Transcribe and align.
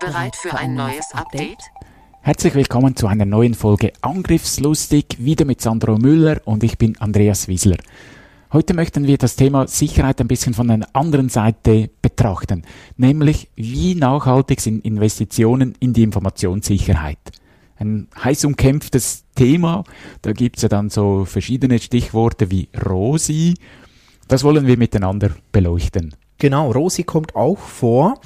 Bereit 0.00 0.34
für 0.34 0.56
ein 0.56 0.74
neues 0.74 1.12
Update? 1.12 1.58
Herzlich 2.22 2.54
willkommen 2.54 2.96
zu 2.96 3.06
einer 3.06 3.26
neuen 3.26 3.52
Folge 3.52 3.92
Angriffslustig, 4.00 5.16
wieder 5.18 5.44
mit 5.44 5.60
Sandro 5.60 5.98
Müller 5.98 6.40
und 6.46 6.64
ich 6.64 6.78
bin 6.78 6.98
Andreas 6.98 7.48
Wiesler. 7.48 7.76
Heute 8.50 8.72
möchten 8.72 9.06
wir 9.06 9.18
das 9.18 9.36
Thema 9.36 9.68
Sicherheit 9.68 10.18
ein 10.22 10.26
bisschen 10.26 10.54
von 10.54 10.70
einer 10.70 10.88
anderen 10.94 11.28
Seite 11.28 11.90
betrachten, 12.00 12.62
nämlich 12.96 13.50
wie 13.56 13.94
nachhaltig 13.94 14.62
sind 14.62 14.86
Investitionen 14.86 15.74
in 15.80 15.92
die 15.92 16.02
Informationssicherheit. 16.02 17.18
Ein 17.76 18.08
heiß 18.24 18.46
umkämpftes 18.46 19.24
Thema, 19.34 19.84
da 20.22 20.32
gibt's 20.32 20.62
ja 20.62 20.70
dann 20.70 20.88
so 20.88 21.26
verschiedene 21.26 21.78
Stichworte 21.78 22.50
wie 22.50 22.70
ROSI. 22.86 23.54
Das 24.28 24.44
wollen 24.44 24.66
wir 24.66 24.78
miteinander 24.78 25.32
beleuchten. 25.52 26.14
Genau, 26.38 26.72
ROSI 26.72 27.04
kommt 27.04 27.36
auch 27.36 27.58
vor. 27.58 28.18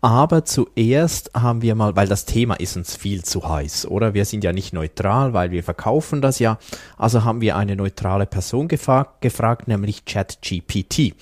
Aber 0.00 0.44
zuerst 0.44 1.32
haben 1.34 1.60
wir 1.60 1.74
mal, 1.74 1.96
weil 1.96 2.06
das 2.06 2.24
Thema 2.24 2.54
ist 2.54 2.76
uns 2.76 2.94
viel 2.94 3.24
zu 3.24 3.48
heiß, 3.48 3.86
oder? 3.86 4.14
Wir 4.14 4.24
sind 4.24 4.44
ja 4.44 4.52
nicht 4.52 4.72
neutral, 4.72 5.32
weil 5.32 5.50
wir 5.50 5.64
verkaufen 5.64 6.22
das 6.22 6.38
ja. 6.38 6.58
Also 6.96 7.24
haben 7.24 7.40
wir 7.40 7.56
eine 7.56 7.74
neutrale 7.74 8.26
Person 8.26 8.68
gefragt, 8.68 9.20
gefragt 9.22 9.66
nämlich 9.66 10.04
ChatGPT. 10.04 11.14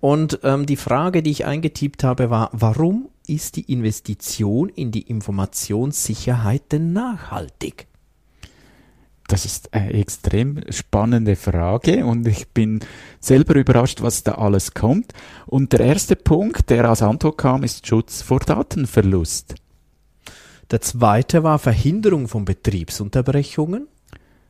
Und 0.00 0.40
ähm, 0.44 0.66
die 0.66 0.76
Frage, 0.76 1.22
die 1.22 1.32
ich 1.32 1.46
eingetippt 1.46 2.04
habe, 2.04 2.30
war, 2.30 2.50
warum 2.52 3.08
ist 3.26 3.56
die 3.56 3.72
Investition 3.72 4.68
in 4.68 4.92
die 4.92 5.02
Informationssicherheit 5.02 6.70
denn 6.70 6.92
nachhaltig? 6.92 7.86
Das 9.32 9.46
ist 9.46 9.72
eine 9.72 9.94
extrem 9.94 10.60
spannende 10.68 11.36
Frage 11.36 12.04
und 12.04 12.28
ich 12.28 12.48
bin 12.48 12.80
selber 13.18 13.54
überrascht, 13.54 14.02
was 14.02 14.24
da 14.24 14.32
alles 14.32 14.74
kommt. 14.74 15.14
Und 15.46 15.72
der 15.72 15.80
erste 15.80 16.16
Punkt, 16.16 16.68
der 16.68 16.86
als 16.86 17.00
Antwort 17.00 17.38
kam, 17.38 17.62
ist 17.62 17.86
Schutz 17.86 18.20
vor 18.20 18.40
Datenverlust. 18.40 19.54
Der 20.70 20.82
zweite 20.82 21.42
war 21.42 21.58
Verhinderung 21.58 22.28
von 22.28 22.44
Betriebsunterbrechungen. 22.44 23.88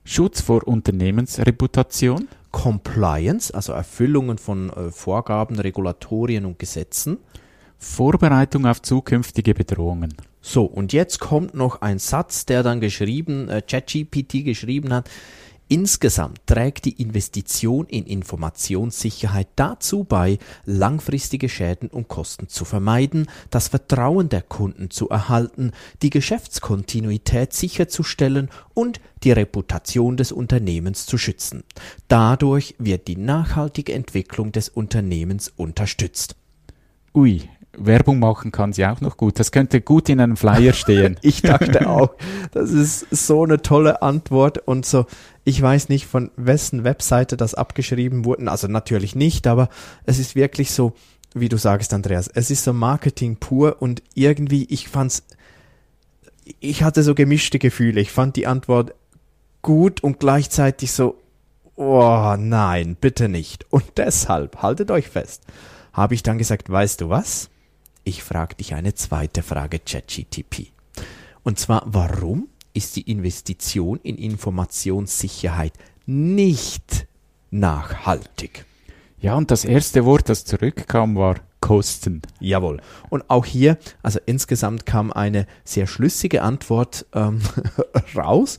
Schutz 0.02 0.40
vor 0.40 0.66
Unternehmensreputation. 0.66 2.26
Compliance, 2.50 3.54
also 3.54 3.74
Erfüllungen 3.74 4.36
von 4.36 4.70
äh, 4.70 4.90
Vorgaben, 4.90 5.60
Regulatorien 5.60 6.44
und 6.44 6.58
Gesetzen. 6.58 7.18
Vorbereitung 7.78 8.66
auf 8.66 8.82
zukünftige 8.82 9.54
Bedrohungen. 9.54 10.12
So, 10.42 10.64
und 10.64 10.92
jetzt 10.92 11.20
kommt 11.20 11.54
noch 11.54 11.80
ein 11.82 12.00
Satz, 12.00 12.44
der 12.44 12.64
dann 12.64 12.80
geschrieben, 12.80 13.48
äh, 13.48 13.62
ChatGPT 13.62 14.44
geschrieben 14.44 14.92
hat. 14.92 15.08
Insgesamt 15.68 16.46
trägt 16.46 16.84
die 16.84 17.00
Investition 17.00 17.86
in 17.86 18.04
Informationssicherheit 18.04 19.48
dazu 19.56 20.04
bei, 20.04 20.38
langfristige 20.66 21.48
Schäden 21.48 21.88
und 21.88 22.08
Kosten 22.08 22.48
zu 22.48 22.66
vermeiden, 22.66 23.26
das 23.48 23.68
Vertrauen 23.68 24.28
der 24.28 24.42
Kunden 24.42 24.90
zu 24.90 25.08
erhalten, 25.08 25.70
die 26.02 26.10
Geschäftskontinuität 26.10 27.54
sicherzustellen 27.54 28.50
und 28.74 29.00
die 29.22 29.32
Reputation 29.32 30.18
des 30.18 30.30
Unternehmens 30.30 31.06
zu 31.06 31.16
schützen. 31.16 31.62
Dadurch 32.08 32.74
wird 32.78 33.08
die 33.08 33.16
nachhaltige 33.16 33.94
Entwicklung 33.94 34.52
des 34.52 34.68
Unternehmens 34.68 35.50
unterstützt. 35.56 36.36
Ui, 37.14 37.48
Werbung 37.76 38.18
machen 38.18 38.52
kann 38.52 38.72
sie 38.72 38.84
auch 38.86 39.00
noch 39.00 39.16
gut. 39.16 39.38
Das 39.38 39.50
könnte 39.50 39.80
gut 39.80 40.08
in 40.08 40.20
einem 40.20 40.36
Flyer 40.36 40.72
stehen. 40.72 41.18
ich 41.22 41.42
dachte 41.42 41.88
auch, 41.88 42.14
das 42.52 42.70
ist 42.70 43.06
so 43.10 43.44
eine 43.44 43.62
tolle 43.62 44.02
Antwort 44.02 44.58
und 44.58 44.84
so, 44.84 45.06
ich 45.44 45.60
weiß 45.60 45.88
nicht, 45.88 46.06
von 46.06 46.30
wessen 46.36 46.84
Webseite 46.84 47.36
das 47.36 47.54
abgeschrieben 47.54 48.24
wurde. 48.24 48.50
Also 48.50 48.68
natürlich 48.68 49.14
nicht, 49.14 49.46
aber 49.46 49.68
es 50.04 50.18
ist 50.18 50.34
wirklich 50.34 50.72
so, 50.72 50.92
wie 51.34 51.48
du 51.48 51.56
sagst, 51.56 51.94
Andreas, 51.94 52.28
es 52.28 52.50
ist 52.50 52.64
so 52.64 52.72
Marketing 52.72 53.36
pur 53.36 53.76
und 53.80 54.02
irgendwie, 54.14 54.66
ich 54.66 54.88
fand's, 54.88 55.24
ich 56.60 56.82
hatte 56.82 57.02
so 57.02 57.14
gemischte 57.14 57.58
Gefühle. 57.58 58.00
Ich 58.00 58.12
fand 58.12 58.36
die 58.36 58.46
Antwort 58.46 58.94
gut 59.62 60.02
und 60.02 60.20
gleichzeitig 60.20 60.92
so, 60.92 61.16
oh 61.76 62.34
nein, 62.38 62.96
bitte 63.00 63.28
nicht. 63.28 63.66
Und 63.70 63.84
deshalb, 63.96 64.60
haltet 64.62 64.90
euch 64.90 65.08
fest, 65.08 65.42
habe 65.92 66.14
ich 66.14 66.22
dann 66.22 66.38
gesagt, 66.38 66.70
weißt 66.70 67.00
du 67.00 67.08
was? 67.08 67.48
Ich 68.04 68.24
frage 68.24 68.56
dich 68.56 68.74
eine 68.74 68.94
zweite 68.94 69.42
Frage, 69.42 69.78
ChatGTP. 69.78 70.72
Und 71.44 71.58
zwar, 71.58 71.84
warum 71.86 72.48
ist 72.74 72.96
die 72.96 73.10
Investition 73.10 74.00
in 74.02 74.16
Informationssicherheit 74.16 75.72
nicht 76.06 77.06
nachhaltig? 77.50 78.64
Ja, 79.20 79.36
und 79.36 79.52
das 79.52 79.64
erste 79.64 80.04
Wort, 80.04 80.28
das 80.28 80.44
zurückkam, 80.44 81.14
war 81.14 81.36
Kosten. 81.60 82.22
Jawohl. 82.40 82.80
Und 83.08 83.30
auch 83.30 83.46
hier, 83.46 83.78
also 84.02 84.18
insgesamt 84.26 84.84
kam 84.84 85.12
eine 85.12 85.46
sehr 85.62 85.86
schlüssige 85.86 86.42
Antwort 86.42 87.06
ähm, 87.14 87.40
raus. 88.16 88.58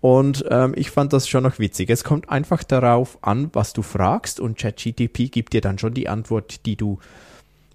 Und 0.00 0.44
ähm, 0.50 0.72
ich 0.76 0.90
fand 0.90 1.12
das 1.12 1.26
schon 1.26 1.42
noch 1.42 1.58
witzig. 1.58 1.90
Es 1.90 2.04
kommt 2.04 2.28
einfach 2.28 2.62
darauf 2.62 3.18
an, 3.22 3.50
was 3.54 3.72
du 3.72 3.82
fragst 3.82 4.38
und 4.38 4.56
ChatGTP 4.56 5.32
gibt 5.32 5.52
dir 5.52 5.62
dann 5.62 5.78
schon 5.78 5.94
die 5.94 6.08
Antwort, 6.08 6.64
die 6.64 6.76
du 6.76 7.00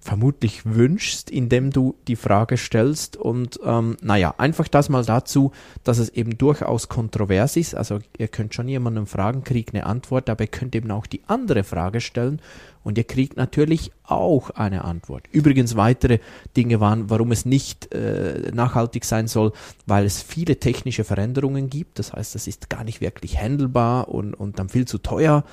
vermutlich 0.02 0.66
wünschst, 0.66 1.30
indem 1.30 1.72
du 1.72 1.96
die 2.08 2.16
Frage 2.16 2.58
stellst. 2.58 3.18
Und 3.18 3.60
ähm, 3.64 3.98
naja, 4.02 4.34
einfach 4.38 4.68
das 4.68 4.90
mal 4.90 5.04
dazu, 5.04 5.52
dass 5.84 5.98
es 5.98 6.10
eben 6.10 6.38
durchaus 6.38 6.88
kontrovers 6.88 7.58
ist. 7.58 7.76
Also 7.76 8.00
ihr 8.18 8.30
könnt 8.30 8.54
schon 8.54 8.70
jemanden 8.70 9.06
fragen, 9.06 9.44
kriegt 9.44 9.74
eine 9.74 9.86
Antwort, 9.86 10.30
aber 10.30 10.46
ihr 10.46 10.48
könnt 10.48 10.76
eben 10.76 10.92
auch 10.92 11.06
die 11.06 11.22
andere 11.28 11.64
Frage 11.64 12.00
stellen 12.02 12.42
und 12.84 12.98
ihr 12.98 13.04
kriegt 13.04 13.36
natürlich 13.36 13.92
auch 14.04 14.52
eine 14.52 14.86
Antwort. 14.86 15.26
Übrigens 15.32 15.76
weitere 15.76 16.20
Dinge 16.56 16.80
waren, 16.80 17.10
warum 17.10 17.32
es 17.32 17.46
nicht 17.46 17.94
äh, 17.94 18.52
nachhaltig 18.54 19.04
sein 19.04 19.28
soll, 19.28 19.52
weil 19.86 20.06
es 20.06 20.22
viele 20.22 20.60
technische 20.60 21.04
Veränderungen 21.04 21.70
gibt. 21.70 22.00
Das 22.00 22.14
heißt, 22.14 22.36
es 22.36 22.48
ist 22.48 22.70
gar 22.70 22.86
nicht 22.86 23.02
wirklich 23.02 23.38
handelbar 23.38 24.08
und, 24.08 24.34
und 24.34 24.60
dann 24.60 24.70
viel 24.70 24.86
zu 24.86 24.98
teuer. 24.98 25.44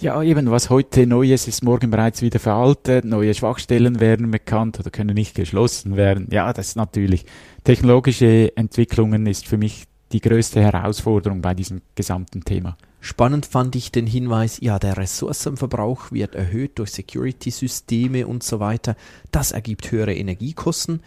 Ja, 0.00 0.22
eben, 0.22 0.48
was 0.50 0.70
heute 0.70 1.08
neu 1.08 1.32
ist, 1.32 1.48
ist 1.48 1.64
morgen 1.64 1.90
bereits 1.90 2.22
wieder 2.22 2.38
veraltet. 2.38 3.04
Neue 3.04 3.34
Schwachstellen 3.34 3.98
werden 3.98 4.30
bekannt 4.30 4.78
oder 4.78 4.90
können 4.90 5.14
nicht 5.14 5.34
geschlossen 5.34 5.96
werden. 5.96 6.28
Ja, 6.30 6.52
das 6.52 6.68
ist 6.68 6.76
natürlich. 6.76 7.26
Technologische 7.64 8.56
Entwicklungen 8.56 9.26
ist 9.26 9.48
für 9.48 9.56
mich 9.56 9.86
die 10.12 10.20
größte 10.20 10.60
Herausforderung 10.60 11.42
bei 11.42 11.52
diesem 11.54 11.82
gesamten 11.96 12.44
Thema. 12.44 12.76
Spannend 13.00 13.46
fand 13.46 13.74
ich 13.74 13.90
den 13.90 14.06
Hinweis, 14.06 14.58
ja, 14.60 14.78
der 14.78 14.96
Ressourcenverbrauch 14.96 16.12
wird 16.12 16.36
erhöht 16.36 16.78
durch 16.78 16.92
Security-Systeme 16.92 18.26
und 18.26 18.44
so 18.44 18.60
weiter. 18.60 18.94
Das 19.32 19.50
ergibt 19.50 19.90
höhere 19.90 20.14
Energiekosten. 20.14 21.02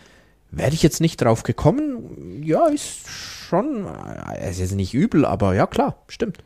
Werde 0.52 0.74
ich 0.74 0.84
jetzt 0.84 1.00
nicht 1.00 1.22
drauf 1.22 1.44
gekommen? 1.44 2.44
Ja, 2.44 2.68
ist 2.68 3.08
schon, 3.08 3.86
äh, 3.86 4.38
es 4.40 4.52
ist 4.52 4.60
jetzt 4.60 4.76
nicht 4.76 4.94
übel, 4.94 5.24
aber 5.24 5.56
ja, 5.56 5.66
klar, 5.66 6.04
stimmt. 6.10 6.40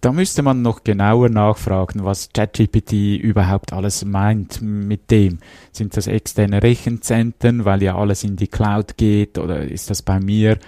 Da 0.00 0.12
müsste 0.12 0.42
man 0.42 0.62
noch 0.62 0.82
genauer 0.82 1.28
nachfragen, 1.28 2.04
was 2.04 2.30
ChatGPT 2.32 3.18
überhaupt 3.20 3.74
alles 3.74 4.04
meint 4.04 4.62
mit 4.62 5.10
dem. 5.10 5.40
Sind 5.72 5.94
das 5.94 6.06
externe 6.06 6.62
Rechenzentren, 6.62 7.66
weil 7.66 7.82
ja 7.82 7.96
alles 7.96 8.24
in 8.24 8.36
die 8.36 8.48
Cloud 8.48 8.96
geht 8.96 9.36
oder 9.36 9.60
ist 9.62 9.90
das 9.90 10.00
bei 10.00 10.18
mir? 10.18 10.58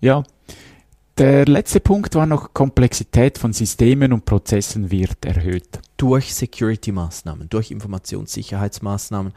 Ja. 0.00 0.24
Der 1.18 1.44
letzte 1.44 1.80
Punkt 1.80 2.14
war 2.14 2.26
noch 2.26 2.54
Komplexität 2.54 3.38
von 3.38 3.52
Systemen 3.52 4.12
und 4.12 4.24
Prozessen 4.24 4.90
wird 4.90 5.24
erhöht. 5.24 5.78
Durch 5.96 6.34
Security-Maßnahmen, 6.34 7.48
durch 7.50 7.70
Informationssicherheitsmaßnahmen. 7.70 9.34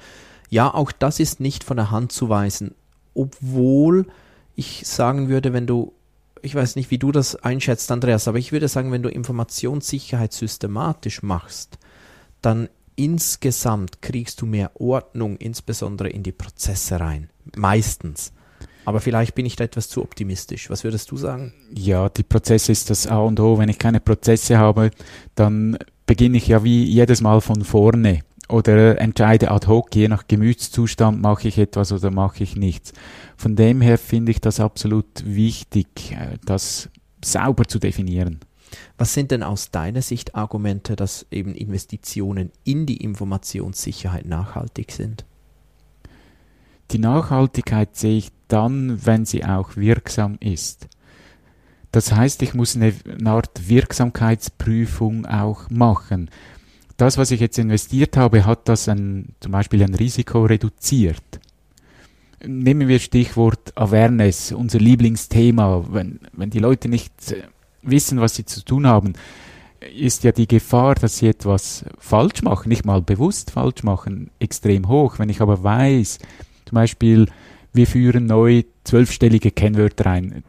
Ja, 0.50 0.74
auch 0.74 0.92
das 0.92 1.20
ist 1.20 1.40
nicht 1.42 1.64
von 1.64 1.78
der 1.78 1.92
Hand 1.92 2.12
zu 2.12 2.30
weisen, 2.30 2.74
obwohl 3.14 4.08
ich 4.56 4.88
sagen 4.88 5.28
würde, 5.28 5.52
wenn 5.52 5.68
du 5.68 5.94
ich 6.44 6.54
weiß 6.54 6.76
nicht, 6.76 6.92
wie 6.92 6.98
du 6.98 7.12
das 7.12 7.36
einschätzt, 7.38 7.90
Andreas, 7.92 8.28
aber 8.28 8.38
ich 8.38 8.52
würde 8.52 8.68
sagen, 8.68 8.92
wenn 8.92 9.02
du 9.02 9.10
Informationssicherheit 9.10 10.34
systematisch 10.34 11.24
machst, 11.24 11.80
dann 12.42 12.70
insgesamt 12.96 14.02
kriegst 14.02 14.42
du 14.42 14.46
mehr 14.46 14.72
Ordnung, 14.80 15.38
insbesondere 15.38 16.10
in 16.10 16.22
die 16.22 16.34
Prozesse 16.34 17.00
rein. 17.00 17.30
Meistens. 17.56 18.34
Aber 18.86 19.00
vielleicht 19.00 19.36
bin 19.36 19.46
ich 19.46 19.56
da 19.56 19.64
etwas 19.64 19.88
zu 19.88 20.02
optimistisch. 20.02 20.70
Was 20.70 20.84
würdest 20.84 21.10
du 21.12 21.18
sagen? 21.18 21.54
Ja, 21.74 22.10
die 22.10 22.24
Prozesse 22.24 22.74
ist 22.74 22.90
das 22.90 23.08
A 23.08 23.20
und 23.20 23.40
O. 23.40 23.58
Wenn 23.58 23.70
ich 23.70 23.80
keine 23.80 24.02
Prozesse 24.02 24.58
habe, 24.58 24.92
dann 25.36 25.78
beginne 26.06 26.38
ich 26.38 26.48
ja 26.48 26.64
wie 26.66 26.84
jedes 26.84 27.22
Mal 27.22 27.40
von 27.40 27.64
vorne. 27.64 28.20
Oder 28.54 29.02
entscheide 29.02 29.50
ad 29.50 29.66
hoc, 29.66 29.96
je 29.96 30.08
nach 30.08 30.28
Gemütszustand 30.28 31.20
mache 31.20 31.48
ich 31.48 31.58
etwas 31.58 31.92
oder 31.92 32.12
mache 32.12 32.44
ich 32.44 32.56
nichts. 32.56 32.94
Von 33.36 33.56
dem 33.56 33.82
her 33.82 33.98
finde 33.98 34.32
ich 34.32 34.42
das 34.42 34.60
absolut 34.60 35.26
wichtig, 35.26 36.12
äh, 36.12 36.38
das 36.46 36.90
sauber 37.26 37.66
zu 37.66 37.80
definieren. 37.80 38.42
Was 38.98 39.16
sind 39.16 39.32
denn 39.32 39.42
aus 39.42 39.72
deiner 39.72 40.04
Sicht 40.04 40.36
Argumente, 40.36 40.96
dass 40.96 41.26
eben 41.32 41.56
Investitionen 41.56 42.52
in 42.64 42.86
die 42.86 42.98
Informationssicherheit 42.98 44.26
nachhaltig 44.26 44.92
sind? 44.92 45.26
Die 46.92 47.00
Nachhaltigkeit 47.00 47.96
sehe 47.96 48.18
ich 48.18 48.32
dann, 48.50 49.04
wenn 49.04 49.26
sie 49.26 49.44
auch 49.46 49.76
wirksam 49.78 50.38
ist. 50.40 50.88
Das 51.92 52.12
heißt, 52.12 52.42
ich 52.42 52.54
muss 52.54 52.76
eine, 52.76 52.94
Art 53.26 53.68
Wirksamkeitsprüfung 53.68 55.26
auch 55.26 55.70
machen. 55.70 56.30
Das, 56.98 57.18
was 57.18 57.32
ich 57.32 57.40
jetzt 57.40 57.58
investiert 57.58 58.18
habe, 58.18 58.46
hat 58.46 58.70
das 58.70 58.88
ein, 58.88 59.36
zum 59.40 59.52
Beispiel 59.52 59.84
ein 59.84 59.96
Risiko 59.96 60.46
reduziert. 60.46 61.24
Nehmen 62.46 62.88
wir 62.88 63.00
Stichwort 63.00 63.72
Awareness, 63.76 64.52
unser 64.52 64.80
Lieblingsthema. 64.80 65.86
Wenn, 65.90 66.20
wenn 66.34 66.50
die 66.50 66.60
Leute 66.60 66.90
nicht 66.90 67.32
äh, 67.32 67.44
wissen, 67.82 68.20
was 68.20 68.36
sie 68.36 68.46
zu 68.46 68.64
tun 68.64 68.86
haben, 68.86 69.14
ist 69.96 70.24
ja 70.24 70.32
die 70.32 70.48
Gefahr, 70.48 70.96
dass 70.96 71.18
sie 71.18 71.28
etwas 71.28 71.86
falsch 71.98 72.42
machen, 72.42 72.70
nicht 72.70 72.86
mal 72.86 73.02
bewusst 73.02 73.52
falsch 73.52 73.84
machen, 73.84 74.30
extrem 74.40 74.88
hoch. 74.88 75.20
Wenn 75.20 75.30
ich 75.30 75.42
aber 75.42 75.64
weiß, 75.64 76.20
zum 76.66 76.76
Beispiel, 76.76 77.28
wir 77.74 77.88
führen 77.88 78.28
neu 78.28 78.64
zwölfstellige 78.84 79.52
Kennwörter 79.52 80.06
ein, 80.08 80.44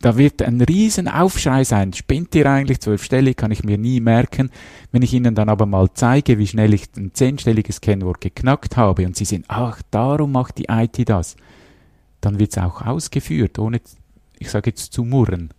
da 0.00 0.16
wird 0.16 0.42
ein 0.42 0.60
riesen 0.60 1.08
Aufschrei 1.08 1.64
sein. 1.64 1.92
Spinnt 1.92 2.34
ihr 2.34 2.46
eigentlich 2.46 2.80
zwölfstellig? 2.80 3.36
Kann 3.36 3.50
ich 3.50 3.64
mir 3.64 3.78
nie 3.78 4.00
merken. 4.00 4.50
Wenn 4.92 5.02
ich 5.02 5.14
Ihnen 5.14 5.34
dann 5.34 5.48
aber 5.48 5.66
mal 5.66 5.88
zeige, 5.94 6.38
wie 6.38 6.46
schnell 6.46 6.74
ich 6.74 6.88
ein 6.96 7.14
zehnstelliges 7.14 7.80
Kennwort 7.80 8.20
geknackt 8.20 8.76
habe 8.76 9.06
und 9.06 9.16
Sie 9.16 9.24
sind, 9.24 9.46
ach, 9.48 9.80
darum 9.90 10.32
macht 10.32 10.58
die 10.58 10.66
IT 10.68 11.08
das, 11.08 11.36
dann 12.20 12.38
wird 12.38 12.52
es 12.52 12.62
auch 12.62 12.82
ausgeführt, 12.82 13.58
ohne, 13.58 13.80
ich 14.38 14.50
sage 14.50 14.70
jetzt, 14.70 14.92
zu 14.92 15.04
murren. 15.04 15.50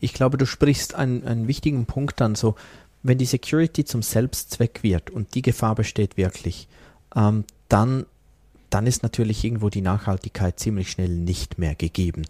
Ich 0.00 0.14
glaube, 0.14 0.38
du 0.38 0.46
sprichst 0.46 0.94
einen, 0.94 1.24
einen 1.24 1.48
wichtigen 1.48 1.86
Punkt 1.86 2.20
an, 2.22 2.34
so, 2.34 2.54
wenn 3.02 3.18
die 3.18 3.26
Security 3.26 3.84
zum 3.84 4.02
Selbstzweck 4.02 4.82
wird 4.82 5.10
und 5.10 5.34
die 5.34 5.42
Gefahr 5.42 5.74
besteht 5.74 6.16
wirklich, 6.16 6.68
ähm, 7.14 7.44
dann, 7.68 8.06
dann 8.70 8.86
ist 8.86 9.02
natürlich 9.02 9.44
irgendwo 9.44 9.68
die 9.68 9.80
Nachhaltigkeit 9.80 10.58
ziemlich 10.58 10.90
schnell 10.90 11.10
nicht 11.10 11.58
mehr 11.58 11.74
gegeben. 11.74 12.22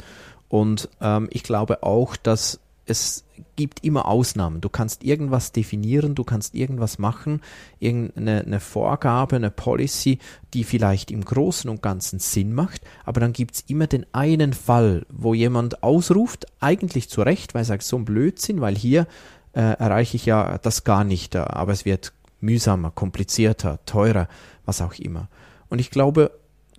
Und 0.52 0.90
ähm, 1.00 1.28
ich 1.30 1.44
glaube 1.44 1.82
auch, 1.82 2.14
dass 2.14 2.60
es 2.84 3.24
gibt 3.56 3.82
immer 3.86 4.06
Ausnahmen. 4.06 4.60
Du 4.60 4.68
kannst 4.68 5.02
irgendwas 5.02 5.50
definieren, 5.52 6.14
du 6.14 6.24
kannst 6.24 6.54
irgendwas 6.54 6.98
machen, 6.98 7.40
irgendeine 7.78 8.42
eine 8.42 8.60
Vorgabe, 8.60 9.36
eine 9.36 9.50
Policy, 9.50 10.18
die 10.52 10.64
vielleicht 10.64 11.10
im 11.10 11.24
Großen 11.24 11.70
und 11.70 11.80
Ganzen 11.80 12.18
Sinn 12.18 12.52
macht, 12.52 12.82
aber 13.06 13.18
dann 13.18 13.32
gibt 13.32 13.54
es 13.54 13.60
immer 13.62 13.86
den 13.86 14.04
einen 14.12 14.52
Fall, 14.52 15.06
wo 15.08 15.32
jemand 15.32 15.82
ausruft, 15.82 16.44
eigentlich 16.60 17.08
zu 17.08 17.22
Recht, 17.22 17.54
weil 17.54 17.62
er 17.62 17.66
sagt, 17.66 17.82
so 17.84 17.96
ein 17.96 18.04
Blödsinn, 18.04 18.60
weil 18.60 18.76
hier 18.76 19.06
äh, 19.54 19.60
erreiche 19.60 20.16
ich 20.16 20.26
ja 20.26 20.58
das 20.58 20.84
gar 20.84 21.04
nicht, 21.04 21.34
aber 21.34 21.72
es 21.72 21.86
wird 21.86 22.12
mühsamer, 22.40 22.90
komplizierter, 22.90 23.78
teurer, 23.86 24.28
was 24.66 24.82
auch 24.82 24.96
immer. 24.96 25.28
Und 25.70 25.78
ich 25.78 25.90
glaube, 25.90 26.30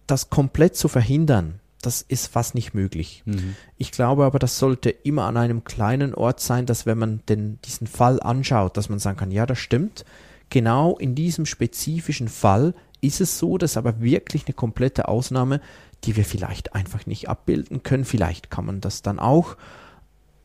das 0.05 0.29
komplett 0.29 0.75
zu 0.75 0.89
verhindern, 0.89 1.59
das 1.85 2.01
ist 2.01 2.27
fast 2.27 2.55
nicht 2.55 2.73
möglich. 2.73 3.23
Mhm. 3.25 3.55
Ich 3.77 3.91
glaube 3.91 4.25
aber, 4.25 4.39
das 4.39 4.57
sollte 4.57 4.89
immer 4.89 5.25
an 5.25 5.37
einem 5.37 5.63
kleinen 5.63 6.13
Ort 6.13 6.39
sein, 6.39 6.65
dass 6.65 6.85
wenn 6.85 6.97
man 6.97 7.21
den, 7.27 7.59
diesen 7.61 7.87
Fall 7.87 8.21
anschaut, 8.21 8.77
dass 8.77 8.89
man 8.89 8.99
sagen 8.99 9.17
kann, 9.17 9.31
ja, 9.31 9.45
das 9.45 9.59
stimmt. 9.59 10.05
Genau 10.49 10.97
in 10.97 11.15
diesem 11.15 11.45
spezifischen 11.45 12.27
Fall 12.27 12.73
ist 13.01 13.21
es 13.21 13.37
so, 13.37 13.57
dass 13.57 13.77
aber 13.77 14.01
wirklich 14.01 14.45
eine 14.45 14.53
komplette 14.53 15.07
Ausnahme, 15.07 15.59
die 16.05 16.15
wir 16.15 16.25
vielleicht 16.25 16.73
einfach 16.75 17.05
nicht 17.05 17.29
abbilden 17.29 17.83
können. 17.83 18.05
Vielleicht 18.05 18.49
kann 18.49 18.65
man 18.65 18.81
das 18.81 19.01
dann 19.01 19.19
auch. 19.19 19.57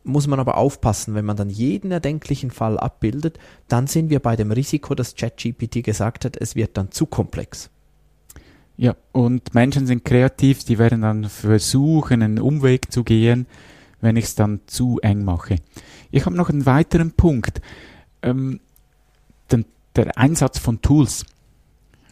Muss 0.04 0.26
man 0.26 0.40
aber 0.40 0.56
aufpassen, 0.56 1.14
wenn 1.14 1.24
man 1.24 1.36
dann 1.36 1.50
jeden 1.50 1.90
erdenklichen 1.90 2.50
Fall 2.50 2.78
abbildet, 2.78 3.38
dann 3.68 3.86
sind 3.86 4.10
wir 4.10 4.20
bei 4.20 4.36
dem 4.36 4.50
Risiko, 4.50 4.94
dass 4.94 5.14
ChatGPT 5.14 5.84
gesagt 5.84 6.24
hat, 6.24 6.36
es 6.36 6.56
wird 6.56 6.76
dann 6.76 6.90
zu 6.90 7.06
komplex. 7.06 7.70
Ja, 8.80 8.94
und 9.10 9.54
Menschen 9.54 9.88
sind 9.88 10.04
kreativ, 10.04 10.62
die 10.62 10.78
werden 10.78 11.02
dann 11.02 11.24
versuchen, 11.24 12.22
einen 12.22 12.38
Umweg 12.38 12.92
zu 12.92 13.02
gehen, 13.02 13.48
wenn 14.00 14.16
ich 14.16 14.26
es 14.26 14.34
dann 14.36 14.60
zu 14.66 15.00
eng 15.00 15.24
mache. 15.24 15.56
Ich 16.12 16.24
habe 16.24 16.36
noch 16.36 16.48
einen 16.48 16.64
weiteren 16.64 17.10
Punkt. 17.10 17.60
Ähm, 18.22 18.60
den, 19.50 19.64
der 19.96 20.16
Einsatz 20.16 20.60
von 20.60 20.80
Tools. 20.80 21.26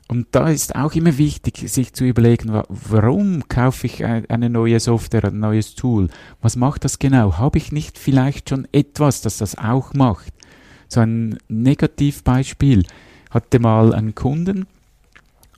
Und 0.08 0.26
da 0.32 0.48
ist 0.48 0.74
auch 0.74 0.92
immer 0.94 1.18
wichtig, 1.18 1.70
sich 1.70 1.92
zu 1.92 2.04
überlegen, 2.04 2.62
warum 2.68 3.46
kaufe 3.48 3.86
ich 3.86 4.04
eine 4.04 4.50
neue 4.50 4.80
Software, 4.80 5.26
ein 5.26 5.38
neues 5.38 5.76
Tool? 5.76 6.08
Was 6.40 6.56
macht 6.56 6.84
das 6.84 6.98
genau? 6.98 7.38
Habe 7.38 7.58
ich 7.58 7.70
nicht 7.70 7.96
vielleicht 7.96 8.50
schon 8.50 8.66
etwas, 8.72 9.20
das 9.20 9.38
das 9.38 9.56
auch 9.56 9.94
macht? 9.94 10.32
So 10.88 10.98
ein 11.00 11.38
Negativbeispiel. 11.48 12.84
Hatte 13.30 13.60
mal 13.60 13.94
einen 13.94 14.14
Kunden, 14.16 14.66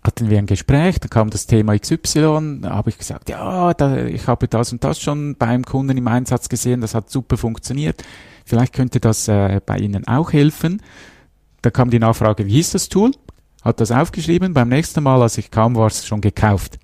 hatten 0.08 0.30
wir 0.30 0.38
ein 0.38 0.46
Gespräch, 0.46 0.98
da 1.00 1.08
kam 1.08 1.28
das 1.28 1.46
Thema 1.46 1.78
XY, 1.78 2.60
da 2.62 2.70
habe 2.70 2.88
ich 2.88 2.96
gesagt, 2.96 3.28
ja, 3.28 3.74
da, 3.74 4.06
ich 4.06 4.26
habe 4.26 4.48
das 4.48 4.72
und 4.72 4.82
das 4.82 4.98
schon 4.98 5.36
beim 5.36 5.64
Kunden 5.64 5.98
im 5.98 6.08
Einsatz 6.08 6.48
gesehen, 6.48 6.80
das 6.80 6.94
hat 6.94 7.10
super 7.10 7.36
funktioniert, 7.36 8.02
vielleicht 8.46 8.72
könnte 8.72 9.00
das 9.00 9.28
äh, 9.28 9.60
bei 9.64 9.76
Ihnen 9.76 10.08
auch 10.08 10.32
helfen. 10.32 10.80
Da 11.60 11.70
kam 11.70 11.90
die 11.90 11.98
Nachfrage, 11.98 12.46
wie 12.46 12.52
hieß 12.52 12.70
das 12.70 12.88
Tool? 12.88 13.10
Hat 13.62 13.80
das 13.80 13.92
aufgeschrieben, 13.92 14.54
beim 14.54 14.70
nächsten 14.70 15.02
Mal, 15.02 15.20
als 15.20 15.36
ich 15.36 15.50
kam, 15.50 15.76
war 15.76 15.88
es 15.88 16.06
schon 16.06 16.22
gekauft. 16.22 16.78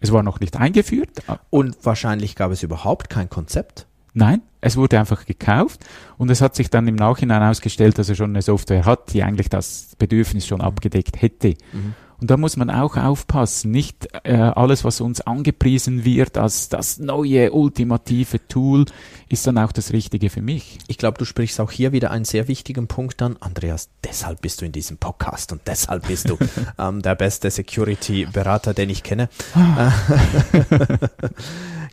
Es 0.00 0.12
war 0.12 0.22
noch 0.22 0.38
nicht 0.38 0.56
eingeführt. 0.56 1.22
Und 1.48 1.74
wahrscheinlich 1.84 2.36
gab 2.36 2.52
es 2.52 2.62
überhaupt 2.62 3.08
kein 3.08 3.30
Konzept. 3.30 3.86
Nein, 4.12 4.42
es 4.60 4.76
wurde 4.76 4.98
einfach 4.98 5.24
gekauft 5.24 5.86
und 6.18 6.30
es 6.30 6.42
hat 6.42 6.54
sich 6.54 6.68
dann 6.68 6.86
im 6.86 6.96
Nachhinein 6.96 7.42
ausgestellt, 7.42 7.98
dass 7.98 8.10
er 8.10 8.14
schon 8.14 8.30
eine 8.30 8.42
Software 8.42 8.84
hat, 8.84 9.14
die 9.14 9.22
eigentlich 9.22 9.48
das 9.48 9.96
Bedürfnis 9.98 10.46
schon 10.46 10.60
abgedeckt 10.60 11.22
hätte. 11.22 11.54
Mhm. 11.72 11.94
Und 12.20 12.30
da 12.30 12.36
muss 12.36 12.56
man 12.56 12.68
auch 12.68 12.96
aufpassen, 12.96 13.70
nicht 13.70 14.08
äh, 14.24 14.34
alles, 14.34 14.84
was 14.84 15.00
uns 15.00 15.20
angepriesen 15.20 16.04
wird 16.04 16.36
als 16.36 16.68
das 16.68 16.98
neue 16.98 17.52
ultimative 17.52 18.46
Tool, 18.48 18.86
ist 19.28 19.46
dann 19.46 19.56
auch 19.56 19.70
das 19.70 19.92
Richtige 19.92 20.28
für 20.28 20.42
mich. 20.42 20.78
Ich 20.88 20.98
glaube, 20.98 21.18
du 21.18 21.24
sprichst 21.24 21.60
auch 21.60 21.70
hier 21.70 21.92
wieder 21.92 22.10
einen 22.10 22.24
sehr 22.24 22.48
wichtigen 22.48 22.88
Punkt 22.88 23.22
an. 23.22 23.36
Andreas, 23.38 23.88
deshalb 24.02 24.42
bist 24.42 24.60
du 24.60 24.64
in 24.64 24.72
diesem 24.72 24.96
Podcast 24.96 25.52
und 25.52 25.60
deshalb 25.66 26.08
bist 26.08 26.28
du 26.28 26.38
ähm, 26.78 27.02
der 27.02 27.14
beste 27.14 27.50
Security-Berater, 27.50 28.74
den 28.74 28.90
ich 28.90 29.02
kenne. 29.02 29.28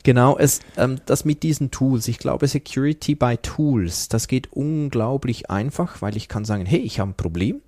Genau, 0.05 0.37
es, 0.37 0.59
ähm, 0.77 0.99
das 1.07 1.25
mit 1.25 1.41
diesen 1.41 1.71
Tools. 1.71 2.07
Ich 2.07 2.19
glaube, 2.19 2.47
Security 2.47 3.15
by 3.15 3.37
Tools, 3.41 4.07
das 4.07 4.27
geht 4.27 4.53
unglaublich 4.53 5.49
einfach, 5.49 6.03
weil 6.03 6.15
ich 6.15 6.27
kann 6.27 6.45
sagen, 6.45 6.67
hey, 6.67 6.77
ich 6.77 6.99
habe 6.99 7.09
ein 7.09 7.15
Problem 7.15 7.61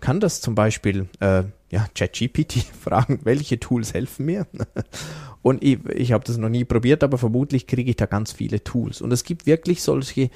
kann 0.00 0.20
das 0.20 0.40
zum 0.40 0.54
Beispiel 0.54 1.08
äh, 1.20 1.44
ja, 1.70 1.86
ChatGPT 1.94 2.64
fragen, 2.80 3.20
welche 3.24 3.58
Tools 3.58 3.94
helfen 3.94 4.26
mir. 4.26 4.46
Und 5.42 5.62
ich, 5.62 5.84
ich 5.86 6.12
habe 6.12 6.24
das 6.24 6.38
noch 6.38 6.48
nie 6.48 6.64
probiert, 6.64 7.04
aber 7.04 7.18
vermutlich 7.18 7.66
kriege 7.66 7.90
ich 7.90 7.96
da 7.96 8.06
ganz 8.06 8.32
viele 8.32 8.64
Tools. 8.64 9.00
Und 9.00 9.12
es 9.12 9.24
gibt 9.24 9.46
wirklich 9.46 9.82
solche 9.82 10.30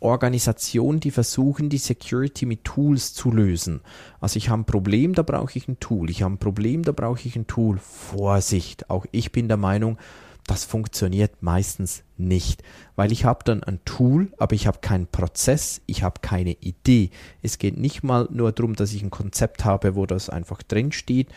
Organisationen, 0.00 1.00
die 1.00 1.10
versuchen, 1.10 1.68
die 1.68 1.78
Security 1.78 2.46
mit 2.46 2.64
Tools 2.64 3.14
zu 3.14 3.30
lösen. 3.30 3.80
Also 4.20 4.36
ich 4.36 4.48
habe 4.48 4.62
ein 4.62 4.66
Problem, 4.66 5.14
da 5.14 5.22
brauche 5.22 5.56
ich 5.56 5.68
ein 5.68 5.80
Tool. 5.80 6.10
Ich 6.10 6.22
habe 6.22 6.34
ein 6.34 6.38
Problem, 6.38 6.82
da 6.82 6.92
brauche 6.92 7.26
ich 7.26 7.36
ein 7.36 7.46
Tool. 7.46 7.78
Vorsicht, 7.78 8.90
auch 8.90 9.06
ich 9.10 9.32
bin 9.32 9.48
der 9.48 9.56
Meinung, 9.56 9.98
das 10.46 10.64
funktioniert 10.64 11.42
meistens 11.42 12.04
nicht, 12.16 12.62
weil 12.94 13.10
ich 13.10 13.24
habe 13.24 13.40
dann 13.44 13.64
ein 13.64 13.80
Tool, 13.84 14.32
aber 14.38 14.54
ich 14.54 14.66
habe 14.66 14.78
keinen 14.80 15.08
Prozess, 15.08 15.80
ich 15.86 16.02
habe 16.02 16.20
keine 16.20 16.52
Idee. 16.52 17.10
Es 17.42 17.58
geht 17.58 17.76
nicht 17.76 18.04
mal 18.04 18.28
nur 18.30 18.52
darum, 18.52 18.74
dass 18.74 18.92
ich 18.92 19.02
ein 19.02 19.10
Konzept 19.10 19.64
habe, 19.64 19.96
wo 19.96 20.06
das 20.06 20.30
einfach 20.30 20.62
drin 20.62 20.92
steht. 20.92 21.28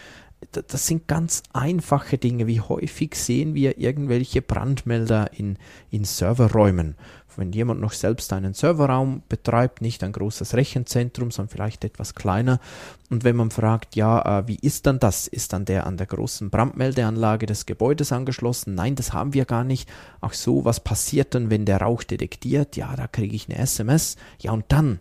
Das 0.51 0.88
sind 0.88 1.08
ganz 1.08 1.43
einfache 1.53 2.17
Dinge. 2.17 2.48
Wie 2.48 2.62
häufig 2.62 3.15
sehen 3.15 3.55
wir 3.55 3.77
irgendwelche 3.77 4.41
Brandmelder 4.41 5.31
in, 5.34 5.58
in 5.91 6.05
Serverräumen, 6.05 6.96
wenn 7.39 7.51
jemand 7.53 7.79
noch 7.79 7.93
selbst 7.93 8.31
einen 8.34 8.53
Serverraum 8.53 9.24
betreibt, 9.29 9.81
nicht 9.81 10.03
ein 10.03 10.12
großes 10.12 10.53
Rechenzentrum, 10.55 11.31
sondern 11.31 11.51
vielleicht 11.51 11.84
etwas 11.84 12.13
kleiner. 12.13 12.60
Und 13.10 13.24
wenn 13.24 13.36
man 13.36 13.50
fragt, 13.50 13.96
ja, 13.96 14.39
äh, 14.39 14.48
wie 14.48 14.60
ist 14.62 14.86
dann 14.86 15.00
das? 15.00 15.27
Ist 15.27 15.53
dann 15.53 15.65
der 15.65 15.88
an 15.88 15.98
der 15.98 16.08
großen 16.08 16.50
Brandmeldeanlage 16.50 17.46
des 17.46 17.65
Gebäudes 17.65 18.12
angeschlossen? 18.12 18.75
Nein, 18.75 18.96
das 18.96 19.13
haben 19.13 19.34
wir 19.34 19.46
gar 19.46 19.63
nicht. 19.63 19.89
Ach 20.22 20.34
so, 20.34 20.65
was 20.65 20.81
passiert 20.81 21.34
dann, 21.34 21.50
wenn 21.50 21.65
der 21.65 21.81
Rauch 21.81 22.03
detektiert? 22.03 22.75
Ja, 22.75 22.96
da 22.96 23.08
kriege 23.08 23.36
ich 23.36 23.50
eine 23.50 23.58
SMS. 23.58 24.17
Ja, 24.39 24.51
und 24.51 24.65
dann? 24.67 25.00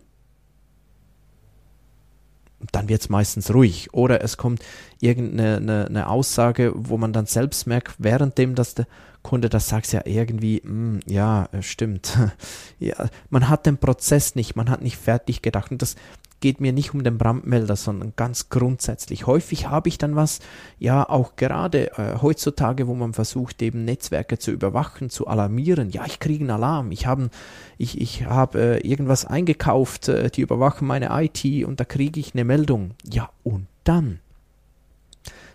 Dann 2.71 2.89
wird 2.89 3.01
es 3.01 3.09
meistens 3.09 3.53
ruhig. 3.53 3.93
Oder 3.93 4.23
es 4.23 4.37
kommt 4.37 4.63
irgendeine 4.99 5.57
eine, 5.57 5.85
eine 5.87 6.07
Aussage, 6.07 6.73
wo 6.75 6.97
man 6.97 7.13
dann 7.13 7.25
selbst 7.25 7.67
merkt, 7.67 7.95
währenddem, 7.99 8.55
dass 8.55 8.75
der 8.75 8.87
Kunde 9.21 9.49
das 9.49 9.67
sagt, 9.67 9.91
ja 9.91 10.01
irgendwie, 10.05 10.61
mh, 10.63 11.01
ja, 11.05 11.49
stimmt. 11.61 12.17
ja, 12.79 13.09
man 13.29 13.49
hat 13.49 13.65
den 13.65 13.77
Prozess 13.77 14.35
nicht, 14.35 14.55
man 14.55 14.69
hat 14.69 14.81
nicht 14.81 14.97
fertig 14.97 15.41
gedacht. 15.41 15.71
Und 15.71 15.81
das 15.81 15.95
geht 16.39 16.61
mir 16.61 16.71
nicht 16.71 16.93
um 16.93 17.03
den 17.03 17.17
Brandmelder, 17.17 17.75
sondern 17.75 18.13
ganz 18.15 18.49
grundsätzlich. 18.49 19.27
Häufig 19.27 19.67
habe 19.67 19.89
ich 19.89 19.97
dann 19.97 20.15
was, 20.15 20.39
ja, 20.77 21.07
auch 21.07 21.35
gerade 21.35 21.91
äh, 21.97 22.21
heutzutage, 22.21 22.87
wo 22.87 22.95
man 22.95 23.13
versucht, 23.13 23.61
eben 23.61 23.85
Netzwerke 23.85 24.37
zu 24.37 24.51
überwachen, 24.51 25.09
zu 25.09 25.27
alarmieren. 25.27 25.89
Ja, 25.89 26.05
ich 26.05 26.19
kriege 26.19 26.43
einen 26.43 26.51
Alarm, 26.51 26.91
ich 26.91 27.05
habe 27.05 27.29
ich, 27.77 27.99
ich 27.99 28.25
hab, 28.25 28.55
äh, 28.55 28.77
irgendwas 28.79 29.25
eingekauft, 29.25 30.07
äh, 30.07 30.29
die 30.29 30.41
überwachen 30.41 30.87
meine 30.87 31.09
IT 31.11 31.65
und 31.65 31.79
da 31.79 31.85
kriege 31.85 32.19
ich 32.19 32.33
eine 32.33 32.43
Meldung. 32.45 32.91
Ja, 33.11 33.29
und 33.43 33.67
dann? 33.83 34.19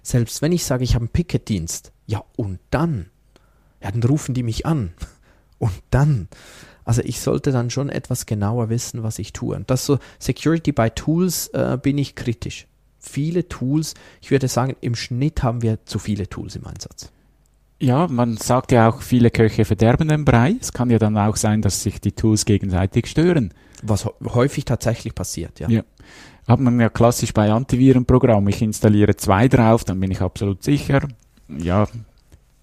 Selbst 0.03 0.43
wenn 0.43 0.53
ich 0.53 0.64
sage, 0.64 0.85
ich 0.85 0.95
habe 0.95 1.05
einen 1.05 1.12
Picketdienst, 1.12 1.93
ja, 2.07 2.23
und 2.37 2.59
dann? 2.71 3.07
Ja, 3.83 3.91
dann 3.91 4.03
rufen 4.03 4.35
die 4.35 4.43
mich 4.43 4.67
an. 4.67 4.93
Und 5.59 5.83
dann? 5.91 6.29
Also 6.85 7.03
ich 7.03 7.21
sollte 7.21 7.50
dann 7.53 7.71
schon 7.71 7.88
etwas 7.88 8.26
genauer 8.26 8.69
wissen, 8.69 9.03
was 9.03 9.19
ich 9.19 9.33
tue. 9.33 9.57
Und 9.57 9.71
das 9.71 9.87
so 9.87 9.99
Security 10.19 10.73
by 10.73 10.91
Tools 10.91 11.49
äh, 11.49 11.79
bin 11.81 11.99
ich 11.99 12.14
kritisch. 12.14 12.67
Viele 12.99 13.49
Tools, 13.49 13.95
ich 14.21 14.31
würde 14.31 14.49
sagen, 14.49 14.76
im 14.81 14.95
Schnitt 14.95 15.43
haben 15.43 15.62
wir 15.62 15.85
zu 15.85 15.99
viele 15.99 16.29
Tools 16.29 16.57
im 16.57 16.67
Einsatz. 16.67 17.11
Ja, 17.81 18.07
man 18.07 18.37
sagt 18.37 18.73
ja 18.73 18.88
auch, 18.88 19.03
viele 19.03 19.31
Köche 19.31 19.64
verderben 19.64 20.09
den 20.09 20.25
Brei. 20.25 20.57
Es 20.61 20.73
kann 20.73 20.91
ja 20.91 20.99
dann 20.99 21.19
auch 21.19 21.37
sein, 21.37 21.61
dass 21.61 21.83
sich 21.83 22.00
die 22.00 22.12
Tools 22.12 22.45
gegenseitig 22.45 23.07
stören. 23.09 23.53
Was 23.83 24.09
häufig 24.25 24.64
tatsächlich 24.64 25.14
passiert, 25.14 25.61
ja. 25.61 25.69
Ja. 25.69 25.83
Hat 26.47 26.61
man 26.61 26.79
ja 26.79 26.88
klassisch 26.88 27.33
bei 27.33 27.50
Antivirenprogrammen. 27.50 28.49
Ich 28.49 28.62
installiere 28.62 29.17
zwei 29.17 29.49
drauf, 29.49 29.85
dann 29.85 30.00
bin 30.00 30.11
ich 30.11 30.21
absolut 30.21 30.62
sicher. 30.62 31.09
Ja, 31.49 31.87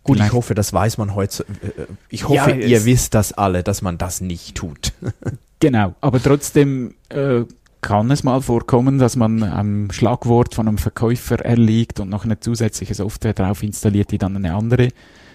Gut, 0.03 0.17
Vielleicht. 0.17 0.31
ich 0.31 0.33
hoffe, 0.35 0.55
das 0.55 0.73
weiß 0.73 0.97
man 0.97 1.13
heute. 1.13 1.45
Äh, 1.61 1.85
ich 2.09 2.27
hoffe, 2.27 2.51
ja, 2.51 2.55
ihr 2.55 2.85
wisst 2.85 3.13
das 3.13 3.33
alle, 3.33 3.63
dass 3.63 3.81
man 3.81 3.97
das 3.97 4.21
nicht 4.21 4.55
tut. 4.55 4.93
genau, 5.59 5.93
aber 6.01 6.21
trotzdem 6.21 6.95
äh, 7.09 7.43
kann 7.81 8.09
es 8.11 8.23
mal 8.23 8.41
vorkommen, 8.41 8.99
dass 8.99 9.15
man 9.15 9.43
einem 9.43 9.91
Schlagwort 9.91 10.55
von 10.55 10.67
einem 10.67 10.77
Verkäufer 10.77 11.43
erliegt 11.43 11.99
und 11.99 12.09
noch 12.09 12.25
eine 12.25 12.39
zusätzliche 12.39 12.93
Software 12.93 13.33
drauf 13.33 13.61
installiert, 13.63 14.11
die 14.11 14.17
dann 14.17 14.35
eine 14.35 14.55
andere 14.55 14.89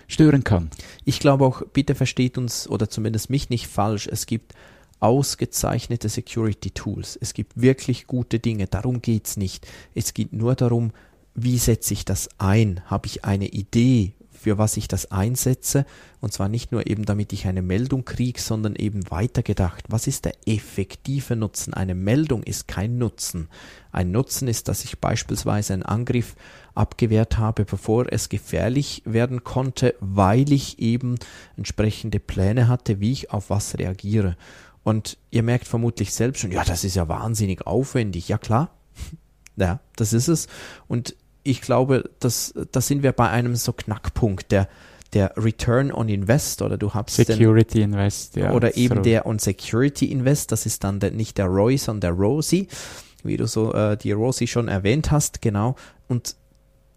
stören 0.08 0.44
kann. 0.44 0.70
Ich 1.04 1.20
glaube 1.20 1.44
auch, 1.44 1.62
bitte 1.73 1.94
versteht 1.94 2.38
uns 2.38 2.68
oder 2.68 2.88
zumindest 2.88 3.30
mich 3.30 3.50
nicht 3.50 3.66
falsch, 3.66 4.08
es 4.11 4.26
gibt 4.26 4.54
ausgezeichnete 5.00 6.08
Security 6.08 6.70
Tools. 6.70 7.18
Es 7.20 7.35
gibt 7.35 7.61
wirklich 7.61 8.06
gute 8.06 8.38
Dinge, 8.38 8.66
darum 8.66 9.02
geht 9.02 9.26
es 9.26 9.37
nicht. 9.37 9.66
Es 9.94 10.14
geht 10.14 10.32
nur 10.32 10.54
darum, 10.54 10.92
wie 11.35 11.58
setze 11.58 11.92
ich 11.92 12.04
das 12.04 12.28
ein? 12.38 12.80
Habe 12.87 13.06
ich 13.06 13.25
eine 13.25 13.49
Idee? 13.49 14.14
Für 14.47 14.59
was 14.59 14.76
ich 14.76 14.87
das 14.87 15.11
einsetze. 15.11 15.85
Und 16.21 16.33
zwar 16.33 16.49
nicht 16.49 16.71
nur 16.71 16.87
eben, 16.87 17.05
damit 17.05 17.33
ich 17.33 17.49
eine 17.49 17.62
Meldung 17.62 18.05
kriege, 18.05 18.41
sondern 18.41 18.76
eben 18.76 19.11
weitergedacht. 19.11 19.83
Was 19.88 20.07
ist 20.07 20.25
der 20.25 20.35
effektive 20.47 21.35
Nutzen? 21.35 21.75
Eine 21.75 21.97
Meldung 21.97 22.45
ist 22.45 22.69
kein 22.69 22.97
Nutzen. 22.97 23.49
Ein 23.91 24.12
Nutzen 24.12 24.47
ist, 24.47 24.69
dass 24.69 24.85
ich 24.85 25.00
beispielsweise 25.00 25.73
einen 25.73 25.83
Angriff 25.83 26.37
abgewehrt 26.76 27.38
habe, 27.38 27.65
bevor 27.65 28.07
es 28.12 28.29
gefährlich 28.29 29.03
werden 29.05 29.43
konnte, 29.43 29.97
weil 29.99 30.53
ich 30.53 30.79
eben 30.79 31.17
entsprechende 31.57 32.21
Pläne 32.21 32.69
hatte, 32.69 33.00
wie 33.00 33.11
ich 33.11 33.33
auf 33.33 33.50
was 33.50 33.76
reagiere. 33.79 34.37
Und 34.85 35.19
ihr 35.33 35.43
merkt 35.43 35.67
vermutlich 35.67 36.15
selbst 36.15 36.38
schon, 36.38 36.53
ja, 36.53 36.62
das 36.62 36.85
ist 36.85 36.95
ja 36.95 37.09
wahnsinnig 37.09 37.67
aufwendig. 37.67 38.29
Ja 38.29 38.38
klar, 38.38 38.71
ja, 39.57 39.81
das 39.97 40.12
ist 40.12 40.29
es. 40.29 40.47
Und 40.87 41.17
ich 41.47 41.61
glaube, 41.61 42.11
das, 42.21 42.55
da 42.73 42.81
sind 42.81 43.03
wir 43.03 43.12
bei 43.12 43.31
einem 43.31 43.57
so 43.57 43.73
Knackpunkt, 43.73 44.53
der, 44.53 44.69
der 45.12 45.33
Return 45.37 45.93
on 45.93 46.09
Invest 46.09 46.62
oder 46.62 46.76
du 46.76 46.93
hast 46.93 47.15
Security 47.15 47.81
den, 47.81 47.93
Invest, 47.93 48.37
ja. 48.37 48.53
Oder 48.53 48.76
eben 48.76 49.03
der 49.03 49.26
on 49.26 49.38
Security 49.38 50.07
Invest, 50.07 50.53
das 50.53 50.67
ist 50.67 50.85
dann 50.85 51.00
der, 51.00 51.12
nicht 51.12 51.38
der 51.38 51.47
Roy, 51.47 51.79
sondern 51.79 52.00
der 52.00 52.11
Rosie, 52.12 52.69
wie 53.23 53.37
du 53.37 53.47
so 53.47 53.73
äh, 53.73 53.97
die 53.97 54.12
Rosie 54.12 54.47
schon 54.47 54.69
erwähnt 54.69 55.11
hast, 55.11 55.41
genau. 55.41 55.76
Und 56.09 56.37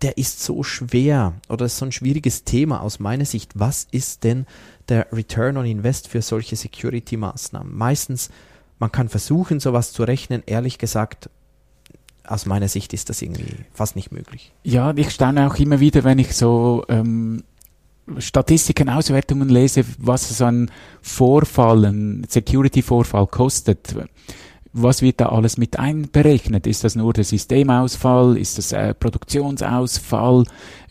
der 0.02 0.18
ist 0.18 0.44
so 0.44 0.64
schwer 0.64 1.34
oder 1.50 1.66
ist 1.66 1.78
so 1.78 1.86
ein 1.86 1.92
schwieriges 1.92 2.46
Thema 2.46 2.82
aus 2.82 3.00
meiner 3.00 3.26
Sicht. 3.26 3.52
Was 3.56 3.88
ist 3.92 4.24
denn 4.24 4.46
der 4.88 5.08
Return 5.12 5.58
on 5.58 5.66
Invest 5.66 6.08
für 6.08 6.22
solche 6.22 6.56
Security-Maßnahmen? 6.56 7.76
Meistens, 7.76 8.30
man 8.80 8.92
kann 8.92 9.10
versuchen, 9.10 9.60
sowas 9.60 9.92
zu 9.92 10.04
rechnen. 10.04 10.42
Ehrlich 10.46 10.78
gesagt, 10.78 11.30
aus 12.26 12.46
meiner 12.46 12.68
Sicht 12.68 12.94
ist 12.94 13.10
das 13.10 13.22
irgendwie 13.22 13.56
fast 13.74 13.96
nicht 13.96 14.12
möglich. 14.12 14.52
Ja, 14.64 14.94
ich 14.96 15.12
staune 15.12 15.48
auch 15.48 15.56
immer 15.56 15.80
wieder, 15.80 16.04
wenn 16.04 16.20
ich 16.20 16.36
so 16.36 16.86
ähm, 16.90 17.44
Statistiken, 18.18 18.90
Auswertungen 18.90 19.50
lese, 19.50 19.84
was 19.98 20.38
so 20.38 20.46
ein 20.46 20.72
Vorfall, 21.02 21.86
ein 21.86 22.26
Security-Vorfall 22.28 23.28
kostet. 23.28 23.96
Was 24.72 25.02
wird 25.02 25.20
da 25.20 25.30
alles 25.30 25.58
mit 25.58 25.80
einberechnet? 25.80 26.68
Ist 26.68 26.84
das 26.84 26.96
nur 26.96 27.14
der 27.14 27.24
Systemausfall? 27.24 28.38
Ist 28.38 28.58
das 28.58 28.72
äh, 28.72 28.94
Produktionsausfall? 28.94 30.46